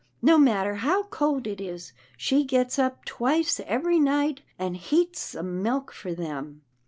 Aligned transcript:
"No 0.23 0.39
matter 0.39 0.77
how 0.77 1.03
cold 1.03 1.45
it 1.45 1.61
is, 1.61 1.93
she 2.17 2.43
gets 2.43 2.79
up 2.79 3.05
twice 3.05 3.59
every 3.67 3.99
night, 3.99 4.41
and 4.57 4.75
heats 4.75 5.19
some 5.21 5.61
milk 5.61 5.93
for 5.93 6.15
them." 6.15 6.63